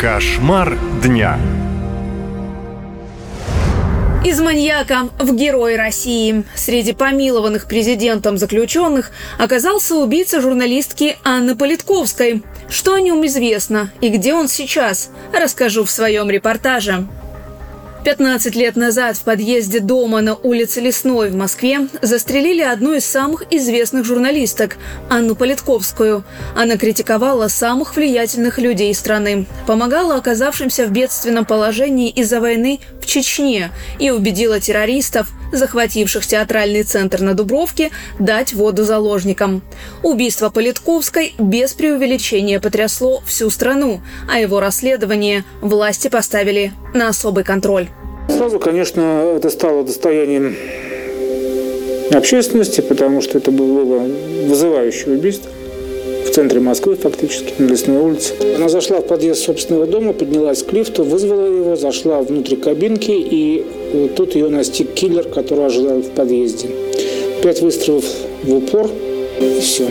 Кошмар 0.00 0.78
дня. 1.02 1.38
Из 4.24 4.40
маньяка 4.40 5.10
в 5.18 5.34
герой 5.34 5.76
России. 5.76 6.44
Среди 6.54 6.94
помилованных 6.94 7.66
президентом 7.66 8.38
заключенных 8.38 9.10
оказался 9.38 9.96
убийца 9.96 10.40
журналистки 10.40 11.18
Анны 11.22 11.54
Политковской. 11.54 12.42
Что 12.70 12.94
о 12.94 13.00
нем 13.02 13.26
известно 13.26 13.90
и 14.00 14.08
где 14.08 14.32
он 14.32 14.48
сейчас, 14.48 15.10
расскажу 15.34 15.84
в 15.84 15.90
своем 15.90 16.30
репортаже. 16.30 17.06
15 18.04 18.54
лет 18.56 18.76
назад 18.76 19.18
в 19.18 19.24
подъезде 19.24 19.78
дома 19.78 20.22
на 20.22 20.34
улице 20.34 20.80
Лесной 20.80 21.28
в 21.28 21.34
Москве 21.34 21.86
застрелили 22.00 22.62
одну 22.62 22.94
из 22.94 23.04
самых 23.04 23.44
известных 23.50 24.06
журналисток– 24.06 24.78
Анну 25.10 25.34
Политковскую. 25.34 26.24
Она 26.56 26.78
критиковала 26.78 27.48
самых 27.48 27.96
влиятельных 27.96 28.58
людей 28.58 28.94
страны, 28.94 29.44
помогала 29.66 30.14
оказавшимся 30.16 30.86
в 30.86 30.92
бедственном 30.92 31.44
положении 31.44 32.08
из-за 32.08 32.40
войны 32.40 32.80
Чечне 33.10 33.72
и 33.98 34.10
убедила 34.10 34.60
террористов, 34.60 35.32
захвативших 35.52 36.24
театральный 36.24 36.84
центр 36.84 37.20
на 37.20 37.34
Дубровке, 37.34 37.90
дать 38.20 38.54
воду 38.54 38.84
заложникам. 38.84 39.62
Убийство 40.04 40.48
Политковской 40.48 41.34
без 41.36 41.72
преувеличения 41.72 42.60
потрясло 42.60 43.20
всю 43.26 43.50
страну, 43.50 44.00
а 44.32 44.38
его 44.38 44.60
расследование 44.60 45.42
власти 45.60 46.06
поставили 46.06 46.70
на 46.94 47.08
особый 47.08 47.42
контроль. 47.42 47.88
Сразу, 48.28 48.60
конечно, 48.60 49.34
это 49.36 49.50
стало 49.50 49.82
достоянием 49.82 50.54
общественности, 52.14 52.80
потому 52.80 53.22
что 53.22 53.38
это 53.38 53.50
было 53.50 54.06
вызывающее 54.46 55.16
убийство 55.16 55.50
в 56.30 56.32
центре 56.32 56.60
Москвы 56.60 56.94
фактически, 56.94 57.54
на 57.58 57.66
Лесной 57.66 57.98
улице. 57.98 58.34
Она 58.56 58.68
зашла 58.68 59.00
в 59.00 59.06
подъезд 59.06 59.42
собственного 59.42 59.86
дома, 59.86 60.12
поднялась 60.12 60.62
к 60.62 60.72
лифту, 60.72 61.02
вызвала 61.02 61.46
его, 61.46 61.74
зашла 61.74 62.22
внутрь 62.22 62.54
кабинки, 62.54 63.10
и 63.10 63.64
э, 63.92 64.08
тут 64.14 64.36
ее 64.36 64.48
настиг 64.48 64.94
киллер, 64.94 65.24
который 65.24 65.66
ожидал 65.66 65.98
в 65.98 66.10
подъезде. 66.10 66.68
Пять 67.42 67.60
выстрелов 67.60 68.04
в 68.44 68.54
упор, 68.54 68.88
и 69.40 69.60
все. 69.60 69.88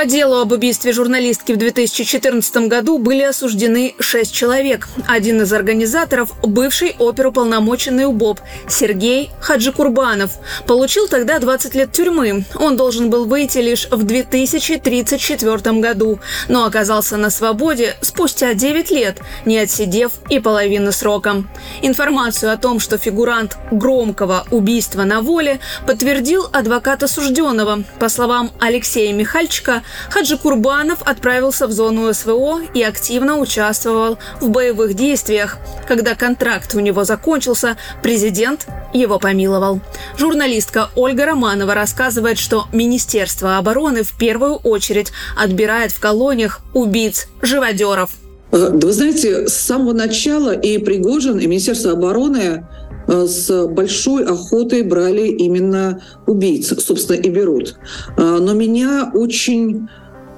По 0.00 0.06
делу 0.06 0.36
об 0.36 0.50
убийстве 0.52 0.92
журналистки 0.92 1.52
в 1.52 1.58
2014 1.58 2.68
году 2.68 2.96
были 2.96 3.20
осуждены 3.20 3.94
шесть 3.98 4.32
человек. 4.32 4.88
Один 5.06 5.42
из 5.42 5.52
организаторов– 5.52 6.32
бывший 6.42 6.96
оперуполномоченный 6.98 8.06
УБОП 8.06 8.40
Сергей 8.66 9.28
Хаджикурбанов. 9.40 10.30
Получил 10.66 11.06
тогда 11.06 11.38
20 11.38 11.74
лет 11.74 11.92
тюрьмы. 11.92 12.46
Он 12.54 12.78
должен 12.78 13.10
был 13.10 13.26
выйти 13.26 13.58
лишь 13.58 13.88
в 13.90 14.04
2034 14.04 15.80
году, 15.80 16.18
но 16.48 16.64
оказался 16.64 17.18
на 17.18 17.28
свободе 17.28 17.94
спустя 18.00 18.54
9 18.54 18.90
лет, 18.90 19.18
не 19.44 19.58
отсидев 19.58 20.12
и 20.30 20.40
половины 20.40 20.92
срока. 20.92 21.44
Информацию 21.82 22.50
о 22.50 22.56
том, 22.56 22.80
что 22.80 22.96
фигурант 22.96 23.58
громкого 23.70 24.46
убийства 24.50 25.04
на 25.04 25.20
воле, 25.20 25.60
подтвердил 25.86 26.48
адвокат 26.50 27.02
осужденного. 27.02 27.84
По 27.98 28.08
словам 28.08 28.50
Алексея 28.60 29.12
Михальчика, 29.12 29.82
Хаджи 30.10 30.36
Курбанов 30.36 31.02
отправился 31.02 31.66
в 31.66 31.72
зону 31.72 32.12
СВО 32.12 32.60
и 32.74 32.82
активно 32.82 33.38
участвовал 33.38 34.18
в 34.40 34.50
боевых 34.50 34.94
действиях. 34.94 35.58
Когда 35.86 36.14
контракт 36.14 36.74
у 36.74 36.80
него 36.80 37.04
закончился, 37.04 37.76
президент 38.02 38.66
его 38.92 39.18
помиловал. 39.18 39.80
Журналистка 40.16 40.90
Ольга 40.96 41.26
Романова 41.26 41.74
рассказывает, 41.74 42.38
что 42.38 42.66
Министерство 42.72 43.58
обороны 43.58 44.02
в 44.02 44.16
первую 44.16 44.56
очередь 44.56 45.12
отбирает 45.36 45.92
в 45.92 46.00
колониях 46.00 46.60
убийц-живодеров. 46.74 48.10
Э, 48.52 48.70
да 48.72 48.86
вы 48.86 48.92
знаете, 48.92 49.48
с 49.48 49.54
самого 49.54 49.92
начала 49.92 50.52
и 50.52 50.78
Пригожин, 50.78 51.38
и 51.38 51.46
Министерство 51.46 51.92
обороны 51.92 52.66
с 53.10 53.66
большой 53.66 54.24
охотой 54.24 54.82
брали 54.82 55.26
именно 55.28 56.02
убийц, 56.26 56.72
собственно, 56.78 57.16
и 57.16 57.28
берут. 57.28 57.76
Э, 58.16 58.38
но 58.40 58.52
меня 58.52 59.10
очень 59.12 59.88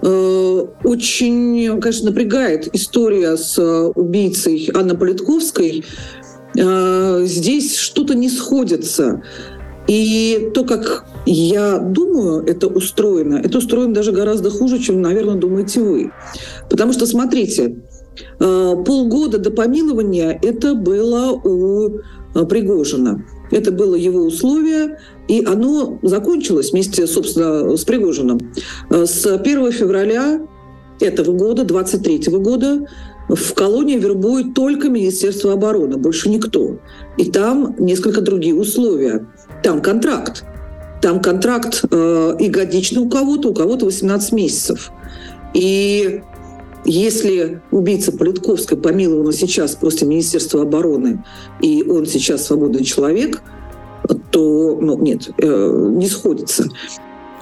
э, 0.02 0.66
очень, 0.84 1.80
конечно, 1.80 2.10
напрягает 2.10 2.74
история 2.74 3.36
с 3.36 3.58
убийцей 3.94 4.70
Анны 4.74 4.96
Политковской. 4.96 5.84
Здесь 6.54 7.76
что-то 7.78 8.14
не 8.14 8.28
сходится. 8.28 9.22
И 9.86 10.50
то, 10.52 10.64
как 10.64 11.06
я 11.24 11.78
думаю, 11.78 12.44
это 12.44 12.66
устроено, 12.66 13.40
это 13.42 13.56
устроено 13.56 13.94
даже 13.94 14.12
гораздо 14.12 14.50
хуже, 14.50 14.78
чем, 14.78 15.00
наверное, 15.00 15.36
думаете 15.36 15.80
вы. 15.80 16.12
Потому 16.68 16.92
что, 16.92 17.06
смотрите, 17.06 17.78
полгода 18.38 19.38
до 19.38 19.50
помилования 19.50 20.38
это 20.42 20.74
было 20.74 21.32
у 21.32 22.00
Э, 22.00 22.21
Пригожина. 22.48 23.24
Это 23.50 23.70
было 23.70 23.94
его 23.94 24.20
условие, 24.20 24.98
и 25.28 25.44
оно 25.44 25.98
закончилось 26.02 26.72
вместе, 26.72 27.06
собственно, 27.06 27.76
с 27.76 27.84
Пригожиным. 27.84 28.40
Э, 28.90 29.06
с 29.06 29.26
1 29.26 29.72
февраля 29.72 30.40
этого 31.00 31.32
года, 31.32 31.64
23 31.64 32.24
года, 32.38 32.86
в 33.28 33.54
колонии 33.54 33.98
вербует 33.98 34.54
только 34.54 34.88
Министерство 34.88 35.52
обороны, 35.52 35.96
больше 35.96 36.28
никто. 36.28 36.78
И 37.16 37.30
там 37.30 37.74
несколько 37.78 38.20
другие 38.20 38.54
условия. 38.54 39.26
Там 39.62 39.80
контракт. 39.80 40.44
Там 41.00 41.20
контракт 41.20 41.84
э, 41.90 42.36
и 42.38 42.48
годичный 42.48 43.02
у 43.02 43.08
кого-то, 43.08 43.50
у 43.50 43.54
кого-то 43.54 43.86
18 43.86 44.32
месяцев. 44.32 44.92
И 45.54 46.22
если 46.84 47.60
убийца 47.70 48.12
Политковской 48.12 48.76
помилована 48.76 49.32
сейчас 49.32 49.74
после 49.74 50.06
Министерства 50.06 50.62
обороны, 50.62 51.24
и 51.60 51.82
он 51.82 52.06
сейчас 52.06 52.46
свободный 52.46 52.84
человек, 52.84 53.42
то 54.30 54.78
ну, 54.80 54.98
нет, 54.98 55.30
э, 55.38 55.90
не 55.94 56.08
сходится. 56.08 56.66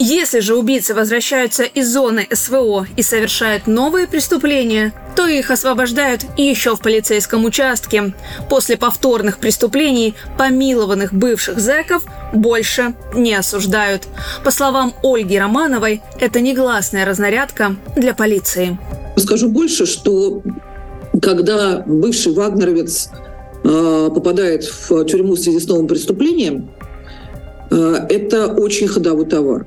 Если 0.03 0.41
же 0.41 0.57
убийцы 0.57 0.95
возвращаются 0.95 1.65
из 1.65 1.93
зоны 1.93 2.27
СВО 2.33 2.87
и 2.97 3.03
совершают 3.03 3.67
новые 3.67 4.07
преступления, 4.07 4.95
то 5.15 5.27
их 5.27 5.51
освобождают 5.51 6.25
еще 6.39 6.75
в 6.75 6.81
полицейском 6.81 7.45
участке. 7.45 8.15
После 8.49 8.79
повторных 8.79 9.37
преступлений 9.37 10.15
помилованных 10.39 11.13
бывших 11.13 11.61
зэков 11.61 12.03
больше 12.33 12.95
не 13.15 13.35
осуждают. 13.35 14.09
По 14.43 14.51
словам 14.51 14.95
Ольги 15.03 15.39
Романовой, 15.39 16.01
это 16.19 16.41
негласная 16.41 17.05
разнарядка 17.05 17.77
для 17.95 18.15
полиции. 18.15 18.79
Скажу 19.21 19.49
больше, 19.49 19.87
что 19.87 20.43
когда 21.21 21.85
бывший 21.87 22.33
вагнеровец 22.33 23.11
э, 23.65 24.09
попадает 24.15 24.65
в 24.65 25.05
тюрьму 25.05 25.35
в 25.35 25.39
связи 25.39 25.61
с 25.61 25.69
новым 25.69 25.87
преступлением, 25.87 26.71
э, 27.71 28.07
это 28.09 28.47
очень 28.47 28.89
ходовой 28.89 29.27
товар. 29.27 29.67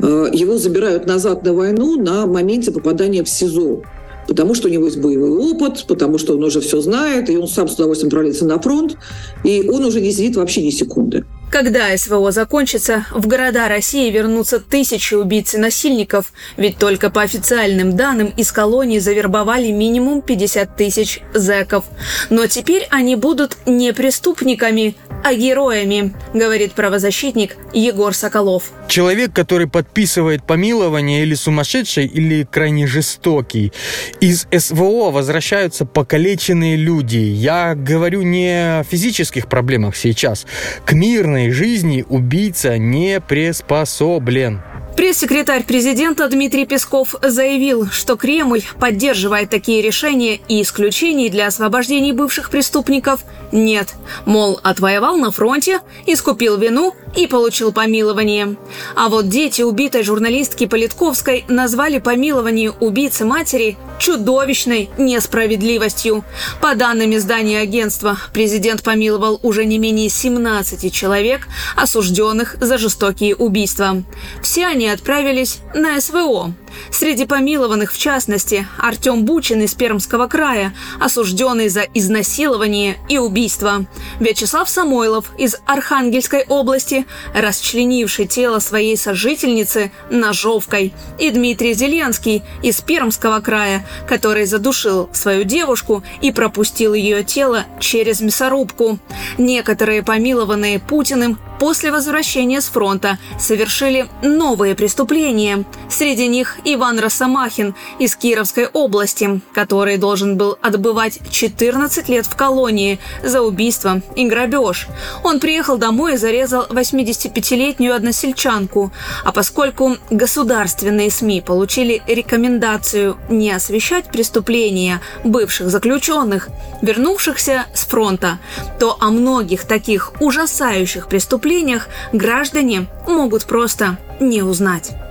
Э, 0.00 0.28
его 0.32 0.56
забирают 0.56 1.06
назад 1.06 1.44
на 1.44 1.52
войну 1.52 2.00
на 2.00 2.26
моменте 2.26 2.70
попадания 2.70 3.22
в 3.24 3.28
СИЗО 3.28 3.82
потому 4.28 4.54
что 4.54 4.66
у 4.66 4.70
него 4.72 4.86
есть 4.86 4.98
боевой 4.98 5.30
опыт, 5.30 5.84
потому 5.86 6.18
что 6.18 6.34
он 6.34 6.42
уже 6.42 6.60
все 6.60 6.80
знает, 6.80 7.30
и 7.30 7.36
он 7.36 7.46
сам 7.46 7.68
с 7.68 7.74
удовольствием 7.74 8.08
отправляется 8.08 8.44
на 8.44 8.58
фронт, 8.58 8.96
и 9.44 9.68
он 9.68 9.84
уже 9.84 10.00
не 10.00 10.10
сидит 10.10 10.34
вообще 10.34 10.62
ни 10.62 10.70
секунды. 10.70 11.24
Когда 11.56 11.96
СВО 11.96 12.32
закончится, 12.32 13.06
в 13.10 13.26
города 13.26 13.66
России 13.66 14.10
вернутся 14.10 14.60
тысячи 14.60 15.14
убийц 15.14 15.54
и 15.54 15.56
насильников, 15.56 16.34
ведь 16.58 16.76
только 16.76 17.08
по 17.08 17.22
официальным 17.22 17.96
данным 17.96 18.26
из 18.36 18.52
колонии 18.52 18.98
завербовали 18.98 19.70
минимум 19.70 20.20
50 20.20 20.76
тысяч 20.76 21.22
зэков. 21.32 21.86
Но 22.28 22.46
теперь 22.46 22.86
они 22.90 23.16
будут 23.16 23.56
не 23.64 23.94
преступниками, 23.94 24.96
а 25.26 25.34
героями, 25.34 26.14
говорит 26.34 26.74
правозащитник 26.74 27.56
Егор 27.72 28.14
Соколов. 28.14 28.70
Человек, 28.86 29.32
который 29.32 29.66
подписывает 29.66 30.44
помилование 30.44 31.22
или 31.22 31.34
сумасшедший, 31.34 32.06
или 32.06 32.44
крайне 32.44 32.86
жестокий. 32.86 33.72
Из 34.20 34.46
СВО 34.56 35.10
возвращаются 35.10 35.84
покалеченные 35.84 36.76
люди. 36.76 37.16
Я 37.16 37.74
говорю 37.74 38.22
не 38.22 38.78
о 38.78 38.84
физических 38.84 39.48
проблемах 39.48 39.96
сейчас. 39.96 40.46
К 40.84 40.92
мирной 40.92 41.50
жизни 41.50 42.04
убийца 42.08 42.78
не 42.78 43.20
приспособлен. 43.20 44.62
Пресс-секретарь 44.96 45.64
президента 45.64 46.26
Дмитрий 46.26 46.64
Песков 46.64 47.16
заявил, 47.20 47.86
что 47.90 48.16
Кремль 48.16 48.62
поддерживает 48.80 49.50
такие 49.50 49.82
решения 49.82 50.40
и 50.48 50.62
исключений 50.62 51.28
для 51.28 51.48
освобождения 51.48 52.14
бывших 52.14 52.48
преступников 52.48 53.20
нет. 53.52 53.94
Мол, 54.24 54.58
отвоевал 54.62 55.18
на 55.18 55.30
фронте, 55.30 55.80
искупил 56.06 56.56
вину 56.56 56.94
и 57.14 57.26
получил 57.26 57.72
помилование. 57.72 58.56
А 58.94 59.08
вот 59.08 59.28
дети 59.28 59.62
убитой 59.62 60.02
журналистки 60.02 60.66
Политковской 60.66 61.44
назвали 61.48 61.98
помилование 61.98 62.70
убийцы 62.70 63.24
матери 63.24 63.76
чудовищной 63.98 64.90
несправедливостью. 64.98 66.24
По 66.60 66.74
данным 66.74 67.14
издания 67.14 67.60
агентства, 67.60 68.18
президент 68.32 68.82
помиловал 68.82 69.40
уже 69.42 69.64
не 69.64 69.78
менее 69.78 70.08
17 70.08 70.92
человек, 70.92 71.48
осужденных 71.76 72.56
за 72.60 72.78
жестокие 72.78 73.34
убийства. 73.34 74.02
Все 74.42 74.66
они 74.86 74.94
отправились 74.94 75.58
на 75.74 76.00
СВО. 76.00 76.52
Среди 76.90 77.26
помилованных, 77.26 77.92
в 77.92 77.98
частности, 77.98 78.66
Артем 78.78 79.24
Бучин 79.24 79.62
из 79.62 79.74
Пермского 79.74 80.26
края, 80.26 80.74
осужденный 81.00 81.68
за 81.68 81.82
изнасилование 81.82 82.96
и 83.08 83.18
убийство. 83.18 83.86
Вячеслав 84.20 84.68
Самойлов 84.68 85.32
из 85.38 85.56
Архангельской 85.66 86.44
области, 86.48 87.06
расчленивший 87.34 88.26
тело 88.26 88.58
своей 88.58 88.96
сожительницы 88.96 89.90
ножовкой. 90.10 90.94
И 91.18 91.30
Дмитрий 91.30 91.74
Зеленский 91.74 92.42
из 92.62 92.80
Пермского 92.80 93.40
края, 93.40 93.86
который 94.08 94.46
задушил 94.46 95.08
свою 95.12 95.44
девушку 95.44 96.02
и 96.22 96.32
пропустил 96.32 96.94
ее 96.94 97.24
тело 97.24 97.64
через 97.80 98.20
мясорубку. 98.20 98.98
Некоторые 99.38 100.02
помилованные 100.02 100.78
Путиным 100.78 101.38
после 101.58 101.90
возвращения 101.90 102.60
с 102.60 102.66
фронта 102.66 103.18
совершили 103.38 104.08
новые 104.22 104.74
преступления. 104.74 105.64
Среди 105.88 106.28
них 106.28 106.58
Иван 106.68 106.98
Росомахин 106.98 107.76
из 108.00 108.16
Кировской 108.16 108.66
области, 108.66 109.40
который 109.54 109.98
должен 109.98 110.36
был 110.36 110.58
отбывать 110.60 111.20
14 111.30 112.08
лет 112.08 112.26
в 112.26 112.34
колонии 112.34 112.98
за 113.22 113.40
убийство 113.42 114.02
и 114.16 114.26
грабеж. 114.26 114.88
Он 115.22 115.38
приехал 115.38 115.78
домой 115.78 116.14
и 116.14 116.16
зарезал 116.16 116.66
85-летнюю 116.66 117.94
односельчанку. 117.94 118.90
А 119.24 119.30
поскольку 119.30 119.96
государственные 120.10 121.12
СМИ 121.12 121.40
получили 121.40 122.02
рекомендацию 122.08 123.16
не 123.28 123.52
освещать 123.52 124.06
преступления 124.06 125.00
бывших 125.22 125.70
заключенных, 125.70 126.48
вернувшихся 126.82 127.66
с 127.74 127.84
фронта, 127.84 128.40
то 128.80 128.96
о 128.98 129.10
многих 129.10 129.66
таких 129.66 130.14
ужасающих 130.20 131.06
преступлениях 131.06 131.86
граждане 132.12 132.86
могут 133.06 133.44
просто 133.44 133.98
не 134.18 134.42
узнать. 134.42 135.05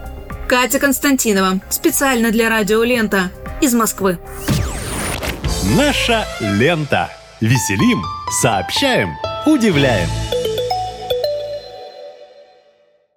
Катя 0.48 0.80
Константинова. 0.80 1.60
Специально 1.70 2.32
для 2.32 2.50
Радио 2.50 2.84
Лента. 2.84 3.32
Из 3.62 3.74
Москвы. 3.74 4.20
Наша 5.78 6.26
лента. 6.40 7.10
Веселим, 7.42 8.04
сообщаем, 8.42 9.10
удивляем. 9.46 10.08